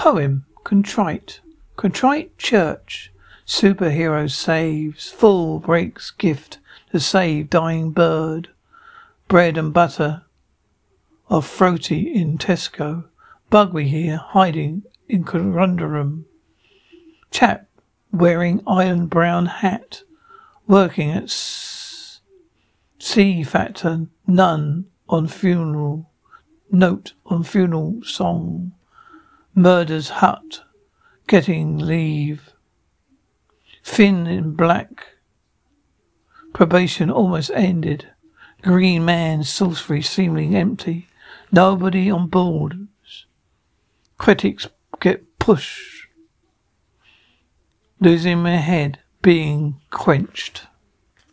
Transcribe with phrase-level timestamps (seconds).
[0.00, 0.46] Poem.
[0.64, 1.40] Contrite.
[1.76, 3.12] Contrite church.
[3.46, 5.10] Superhero saves.
[5.10, 6.58] Full breaks gift
[6.90, 8.48] to save dying bird.
[9.28, 10.22] Bread and butter
[11.28, 13.08] of throaty in Tesco.
[13.50, 16.24] Bug we hear hiding in conundrum.
[17.30, 17.66] Chap
[18.10, 20.00] wearing iron brown hat.
[20.66, 24.06] Working at C factor.
[24.26, 26.10] None on funeral.
[26.70, 28.72] Note on funeral song.
[29.54, 30.62] Murder's hut.
[31.26, 32.50] Getting leave.
[33.82, 35.06] Finn in black.
[36.52, 38.08] Probation almost ended.
[38.62, 41.08] Green man, saucery seeming empty.
[41.52, 42.88] Nobody on board.
[44.18, 44.66] Critics
[45.00, 46.06] get pushed.
[48.00, 50.66] Losing my head, being quenched.